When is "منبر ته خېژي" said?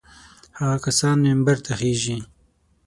1.25-2.17